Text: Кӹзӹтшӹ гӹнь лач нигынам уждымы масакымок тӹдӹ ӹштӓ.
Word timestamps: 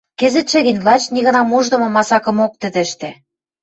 Кӹзӹтшӹ 0.19 0.59
гӹнь 0.67 0.83
лач 0.85 1.03
нигынам 1.13 1.49
уждымы 1.57 1.87
масакымок 1.95 2.51
тӹдӹ 2.61 2.81
ӹштӓ. 2.87 3.11